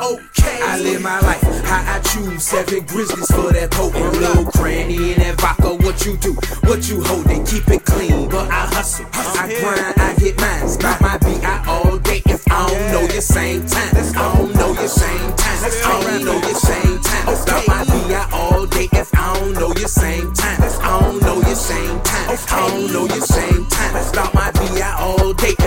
Okay. 0.00 0.60
I 0.62 0.78
live 0.78 1.02
my 1.02 1.18
life 1.20 1.42
how 1.64 1.96
I 1.96 2.00
choose. 2.00 2.42
Seven 2.44 2.84
grizzlies 2.86 3.30
for 3.30 3.52
that 3.52 3.70
potent 3.70 4.12
little 4.14 4.44
cranny 4.46 5.12
and 5.12 5.22
that 5.22 5.40
vodka. 5.40 5.74
What 5.84 6.06
you 6.06 6.16
do? 6.16 6.34
What 6.68 6.88
you 6.88 7.02
holding? 7.02 7.44
Keep 7.44 7.68
it 7.68 7.84
clean, 7.84 8.28
but 8.28 8.48
I 8.50 8.66
hustle. 8.72 9.06
I 9.12 9.48
grind. 9.60 9.98
I 9.98 10.14
get 10.14 10.40
mine. 10.40 10.68
Spot 10.68 11.00
my 11.00 11.18
beat 11.18 11.42
out 11.42 11.66
all 11.66 11.98
day. 11.98 12.22
If 12.26 12.46
I 12.50 12.68
don't 12.68 12.92
know 12.92 13.12
your 13.12 13.20
same 13.20 13.66
time, 13.66 13.96
I 13.96 14.36
don't 14.36 14.54
know 14.54 14.72
your 14.72 14.88
same 14.88 15.32
time. 15.34 15.58
I 15.64 16.02
don't 16.02 16.24
know 16.24 16.38
your 16.46 16.60
same 16.60 17.00
time. 17.00 17.36
Stop 17.36 17.68
my 17.68 17.84
beat 17.84 18.14
out 18.14 18.32
all 18.32 18.66
day. 18.66 18.88
If 18.92 19.10
I 19.14 19.34
don't 19.34 19.52
know 19.54 19.72
your 19.74 19.88
same 19.88 20.32
time, 20.32 20.62
I 20.62 21.00
don't 21.00 21.20
know 21.22 21.42
your 21.42 21.56
same 21.56 22.00
time. 22.02 22.38
I 22.48 22.68
don't 22.68 22.92
know 22.92 23.06
your 23.06 23.26
same 23.26 23.66
time. 23.66 24.04
Stop 24.04 24.32
my 24.34 24.50
beat 24.52 24.80
out 24.80 25.00
all 25.00 25.32
day. 25.34 25.57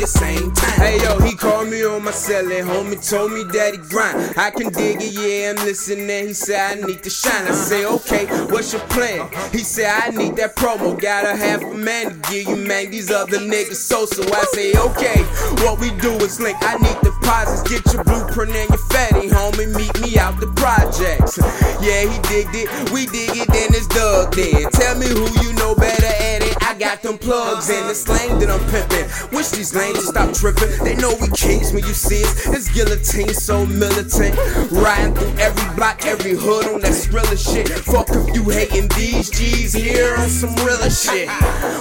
Your 0.00 0.06
same 0.06 0.50
time. 0.52 0.80
Hey 0.80 0.98
yo, 1.02 1.18
he 1.18 1.36
called 1.36 1.68
me 1.68 1.84
on 1.84 2.02
my 2.02 2.10
cell 2.10 2.50
and 2.50 2.66
homie 2.66 2.96
told 3.06 3.32
me 3.32 3.44
that 3.52 3.74
he 3.74 3.76
grind. 3.76 4.32
I 4.38 4.50
can 4.50 4.72
dig 4.72 4.96
it, 4.96 5.12
yeah, 5.12 5.50
I'm 5.50 5.66
listening. 5.66 6.28
He 6.28 6.32
said 6.32 6.78
I 6.78 6.86
need 6.86 7.02
to 7.02 7.10
shine. 7.10 7.46
I 7.46 7.50
say, 7.50 7.84
okay, 7.84 8.24
what's 8.46 8.72
your 8.72 8.80
plan? 8.88 9.28
He 9.52 9.58
said 9.58 9.92
I 9.92 10.08
need 10.08 10.36
that 10.36 10.56
promo. 10.56 10.98
gotta 10.98 11.36
have 11.36 11.62
a 11.62 11.74
man 11.74 12.12
to 12.12 12.30
give 12.30 12.48
you, 12.48 12.56
man. 12.56 12.90
These 12.90 13.10
other 13.10 13.40
niggas 13.40 13.74
so 13.74 14.06
so. 14.06 14.22
I 14.22 14.42
say, 14.54 14.72
okay, 14.72 15.20
what 15.60 15.78
we 15.78 15.90
do 16.00 16.12
is 16.24 16.40
link. 16.40 16.56
I 16.62 16.78
need 16.78 16.96
deposits. 17.02 17.68
Get 17.68 17.92
your 17.92 18.02
blueprint 18.02 18.56
and 18.56 18.70
your 18.70 18.78
fatty, 18.78 19.28
homie. 19.28 19.68
Meet 19.76 20.00
me 20.00 20.16
out 20.16 20.40
the 20.40 20.46
projects. 20.56 21.36
Yeah, 21.84 22.08
he 22.08 22.16
digged 22.32 22.56
it. 22.56 22.90
We 22.90 23.04
dig 23.04 23.36
it, 23.36 23.48
then 23.52 23.68
it's 23.76 23.86
Doug. 23.88 24.32
Then 24.32 24.64
tell 24.70 24.96
me 24.98 25.08
who 25.08 25.28
you 25.44 25.52
know 25.60 25.74
better 25.74 26.06
at 26.06 26.40
it. 26.40 26.59
Got 26.80 27.02
them 27.02 27.18
plugs 27.18 27.68
in 27.68 27.86
the 27.88 27.94
slang 27.94 28.38
that 28.38 28.48
I'm 28.48 28.58
pimping. 28.70 29.36
Wish 29.36 29.50
these 29.50 29.74
lanes 29.74 30.02
stop 30.06 30.32
tripping. 30.32 30.70
They 30.82 30.96
know 30.96 31.14
we 31.20 31.28
kings 31.36 31.74
when 31.74 31.84
you 31.84 31.92
see 31.92 32.24
us. 32.24 32.48
It's 32.48 32.72
guillotine 32.72 33.34
so 33.34 33.66
militant. 33.66 34.34
Riding 34.72 35.14
through 35.14 35.36
every 35.36 35.76
block, 35.76 36.06
every 36.06 36.32
hood 36.32 36.72
on 36.72 36.80
that 36.80 36.94
thriller 36.94 37.36
shit. 37.36 37.68
Fuck 37.68 38.08
if 38.08 38.34
you 38.34 38.48
hating 38.48 38.88
these 38.96 39.28
G's 39.28 39.74
here 39.74 40.16
on 40.16 40.30
some 40.30 40.54
realer 40.64 40.88
shit. 40.88 41.28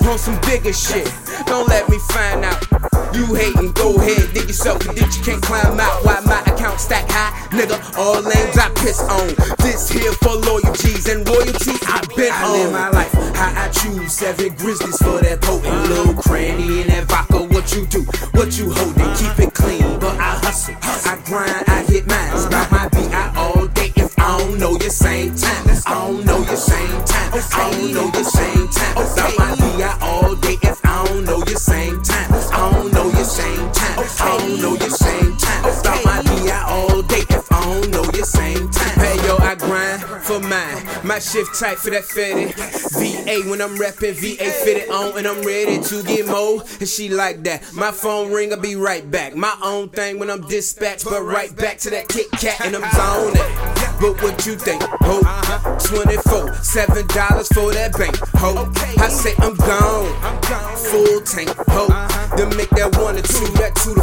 On 0.05 0.17
some 0.17 0.37
bigger 0.41 0.73
shit. 0.73 1.09
Don't 1.45 1.69
let 1.69 1.87
me 1.87 1.97
find 2.09 2.43
out. 2.43 2.98
You 3.13 3.33
hating, 3.33 3.71
go 3.73 3.95
ahead, 3.95 4.33
dig 4.33 4.47
yourself 4.47 4.81
a 4.87 4.93
ditch, 4.93 5.17
you 5.17 5.23
can't 5.23 5.41
climb 5.41 5.79
out. 5.79 6.05
Why 6.05 6.19
my 6.25 6.41
account 6.41 6.79
stack 6.79 7.09
high? 7.09 7.31
Nigga, 7.49 7.77
all 7.97 8.21
lanes 8.21 8.57
I 8.57 8.69
piss 8.75 9.01
on. 9.01 9.27
This 9.59 9.89
here 9.89 10.13
for 10.13 10.35
loyalties 10.35 11.07
and 11.09 11.27
royalty 11.27 11.73
I 11.87 12.05
been 12.15 12.31
I 12.31 12.43
on. 12.45 12.51
live 12.51 12.71
my 12.71 12.89
life 12.89 13.19
how 13.39 13.65
I 13.65 13.69
choose. 13.69 14.13
Seven 14.13 14.53
grizzlies 14.55 14.97
for 14.97 15.19
that 15.21 15.41
potent 15.41 15.73
uh-huh. 15.73 15.93
little 15.93 16.13
cranny 16.21 16.81
and 16.81 16.89
that 16.91 17.05
vodka. 17.07 17.39
What 17.53 17.73
you 17.73 17.85
do? 17.87 18.01
What 18.37 18.57
you 18.59 18.69
holdin', 18.69 19.15
Keep 19.17 19.47
it 19.47 19.53
clean, 19.53 19.99
but 19.99 20.15
I 20.19 20.37
hustle. 20.43 20.75
I 20.81 21.15
grind, 21.25 21.63
I 21.67 21.83
hit 21.83 22.05
mine. 22.05 22.37
Spot 22.37 22.71
my 22.71 22.87
beat 22.89 23.11
out 23.11 23.35
all 23.37 23.67
day 23.67 23.91
if 23.95 24.17
I 24.19 24.37
don't 24.37 24.59
know 24.59 24.71
your 24.71 24.91
same 24.91 25.33
time. 25.35 25.65
I 25.87 25.93
don't 26.05 26.25
know 26.25 26.39
your 26.43 26.57
same 26.57 27.03
time. 27.05 27.31
I 27.33 27.71
don't 27.71 27.93
know 27.93 28.11
your 28.13 28.23
same 28.23 28.67
time. 28.67 28.78
Your 38.19 38.25
same 38.25 38.69
time. 38.69 38.99
Hey 38.99 39.15
yo, 39.25 39.37
I 39.37 39.55
grind 39.55 40.03
for 40.25 40.41
mine. 40.41 41.07
My 41.07 41.19
shift 41.19 41.57
tight 41.57 41.77
for 41.77 41.89
that 41.91 42.03
fitted. 42.03 42.53
VA 42.99 43.49
when 43.49 43.61
I'm 43.61 43.77
reppin', 43.77 44.13
VA 44.13 44.51
fitted 44.51 44.89
on 44.89 45.17
and 45.17 45.25
I'm 45.25 45.41
ready 45.43 45.81
to 45.81 46.03
get 46.03 46.27
more. 46.27 46.61
And 46.81 46.89
she 46.89 47.07
like 47.07 47.43
that. 47.43 47.71
My 47.71 47.91
phone 47.91 48.33
ring, 48.33 48.51
I'll 48.51 48.59
be 48.59 48.75
right 48.75 49.09
back. 49.09 49.37
My 49.37 49.55
own 49.63 49.87
thing 49.87 50.19
when 50.19 50.29
I'm 50.29 50.41
dispatched, 50.41 51.05
but 51.05 51.21
right 51.23 51.55
back 51.55 51.77
to 51.77 51.89
that 51.91 52.09
Kit 52.09 52.29
Kat 52.31 52.59
and 52.65 52.75
I'm 52.75 52.91
zoning. 52.91 53.79
But 54.01 54.21
what 54.21 54.45
you 54.45 54.55
think? 54.55 54.81
Ho, 54.83 55.19
24, 55.83 56.55
seven 56.55 57.07
dollars 57.07 57.47
for 57.49 57.71
that 57.71 57.97
bank. 57.97 58.17
Ho, 58.35 58.71
I 58.97 59.07
say 59.07 59.33
I'm 59.39 59.55
gone, 59.55 60.07
full 60.75 61.21
tank. 61.21 61.55
Ho, 61.69 61.87
then 62.35 62.55
make 62.55 62.69
that 62.71 62.95
one 62.97 63.15
or 63.15 63.21
two, 63.21 63.47
that 63.59 63.75
two 63.75 63.95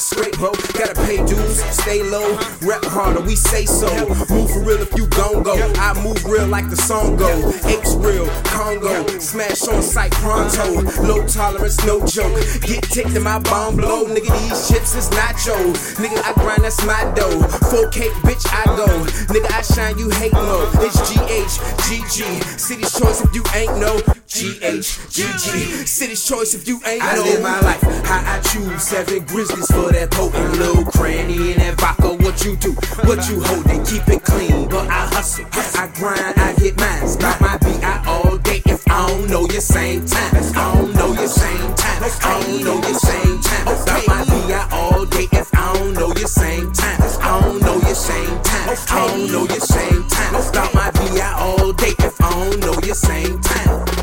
four 0.00 0.22
to 0.22 0.28
eight. 0.28 0.34
Gotta 0.34 0.34
scrape, 0.34 0.34
ho, 0.36 0.52
gotta 0.78 0.94
pay 1.06 1.16
dues, 1.26 1.62
stay 1.74 2.02
low, 2.02 2.36
rep 2.62 2.84
harder. 2.84 3.20
We 3.20 3.34
say 3.34 3.66
so. 3.66 3.88
Move 4.30 4.50
for 4.50 4.60
real 4.60 4.80
if 4.80 4.96
you 4.96 5.06
gon' 5.08 5.42
go. 5.42 5.56
I 5.76 5.92
move 6.02 6.24
real 6.24 6.46
like 6.46 6.70
the 6.70 6.76
song 6.76 7.16
go. 7.16 7.28
Apes 7.66 7.94
real, 7.96 8.28
Congo, 8.44 9.06
smash 9.18 9.66
on 9.68 9.82
sight 9.82 10.12
pronto. 10.12 10.82
Low 11.02 11.26
tolerance, 11.26 11.84
no 11.84 12.04
joke. 12.06 12.34
Get 12.62 12.84
ticked 12.84 13.16
in 13.16 13.22
my 13.22 13.38
bomb 13.40 13.76
blow, 13.76 14.06
nigga. 14.06 14.30
These 14.48 14.68
chips 14.68 14.94
is 14.94 15.08
nacho, 15.10 15.56
nigga. 15.98 16.22
I 16.22 16.32
grind, 16.34 16.64
that's 16.64 16.84
my 16.84 17.02
dough. 17.14 17.40
4K, 17.70 18.10
bitch, 18.22 18.46
I 18.50 18.64
go. 18.76 18.86
Nigga, 19.32 19.50
I 19.50 19.62
shine, 19.62 19.98
you 19.98 20.10
hate 20.10 20.32
low. 20.32 20.70
It's 20.80 20.98
GH, 21.10 21.58
GG. 21.88 22.58
City's 22.58 22.92
choice 22.98 23.20
if 23.22 23.34
you 23.34 23.42
ain't 23.54 23.78
no. 23.78 23.98
GH, 24.28 24.86
GG. 25.10 25.86
City's 25.86 26.26
choice 26.26 26.54
if 26.54 26.68
you 26.68 26.80
ain't 26.86 27.02
I 27.02 27.16
know. 27.16 27.22
I 27.22 27.24
live 27.24 27.42
my 27.42 27.60
life 27.60 27.82
how 28.08 28.22
I 28.24 28.40
choose. 28.40 28.82
Seven 28.82 29.24
grizzlies 29.24 29.66
for 29.66 29.87
for 29.88 29.94
that 29.94 30.10
potent 30.10 30.58
little 30.58 30.84
cranny 30.84 31.52
and 31.52 31.60
that 31.60 31.80
vodka. 31.80 32.08
What 32.22 32.44
you 32.44 32.56
do, 32.56 32.72
what 33.08 33.28
you 33.28 33.40
holding, 33.40 33.84
keep 33.84 34.06
it 34.08 34.22
clean. 34.22 34.68
But 34.68 34.88
I 34.88 35.08
hustle, 35.12 35.46
I 35.52 35.88
grind, 35.96 36.36
I 36.36 36.52
get 36.54 36.78
mines. 36.78 37.16
Got 37.16 37.40
my 37.40 37.56
beat, 37.58 37.82
I 37.82 38.02
all 38.06 38.36
day. 38.38 38.62
If 38.66 38.86
I 38.88 39.08
don't 39.08 39.30
know 39.30 39.48
your 39.48 39.60
same 39.60 40.04
time, 40.04 40.34
I 40.34 40.74
don't 40.74 40.94
know 40.94 41.12
your 41.12 41.28
same 41.28 41.74
time. 41.74 42.02
I 42.04 42.40
don't 42.40 42.64
know 42.64 42.76
your 42.82 42.98
same 42.98 43.40
time. 43.40 43.64
Got 43.64 44.06
my 44.08 44.24
beat, 44.24 44.52
I 44.52 44.68
all 44.72 45.04
day. 45.06 45.28
If 45.32 45.54
I 45.54 45.72
don't 45.74 45.94
know 45.94 46.12
your 46.14 46.28
same 46.28 46.72
time, 46.72 47.00
I 47.22 47.40
don't 47.40 47.60
know 47.62 47.76
your 47.80 47.94
same 47.94 48.42
time. 48.42 48.68
I 48.68 49.08
don't 49.08 49.32
know 49.32 49.44
your 49.46 49.60
same 49.60 50.04
time. 50.08 50.32
Got 50.52 50.74
my 50.74 50.90
beat, 50.90 51.20
I 51.20 51.32
all 51.40 51.72
day. 51.72 51.94
If 51.98 52.20
I 52.20 52.30
don't 52.30 52.60
know 52.60 52.76
your 52.84 52.94
same 52.94 53.40
time. 53.40 53.97